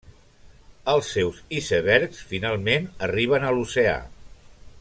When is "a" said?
3.47-3.53